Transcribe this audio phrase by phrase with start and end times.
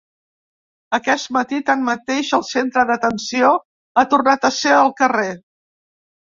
[0.97, 3.53] Aquest matí, tanmateix, el centre d’atenció
[4.03, 5.31] ha tornat a ser al carrer.